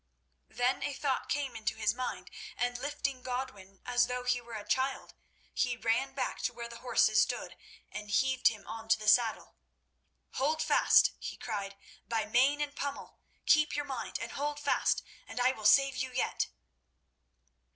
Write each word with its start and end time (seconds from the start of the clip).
Then 0.49 0.81
a 0.81 0.95
thought 0.95 1.29
came 1.29 1.55
into 1.55 1.75
his 1.75 1.93
mind, 1.93 2.31
and 2.57 2.75
lifting 2.79 3.21
Godwin 3.21 3.83
as 3.85 4.07
though 4.07 4.23
he 4.23 4.41
were 4.41 4.55
a 4.55 4.67
child, 4.67 5.13
he 5.53 5.77
ran 5.77 6.13
back 6.15 6.41
to 6.41 6.53
where 6.53 6.67
the 6.67 6.79
horses 6.79 7.21
stood, 7.21 7.55
and 7.91 8.09
heaved 8.09 8.47
him 8.47 8.65
onto 8.65 8.97
the 8.97 9.07
saddle. 9.07 9.53
"Hold 10.31 10.63
fast!" 10.63 11.11
he 11.19 11.37
cried, 11.37 11.77
"by 12.07 12.25
mane 12.25 12.61
and 12.61 12.75
pommel. 12.75 13.19
Keep 13.45 13.75
your 13.75 13.85
mind, 13.85 14.17
and 14.19 14.31
hold 14.31 14.59
fast, 14.59 15.03
and 15.27 15.39
I 15.39 15.51
will 15.51 15.65
save 15.65 15.97
you 15.97 16.11
yet." 16.11 16.47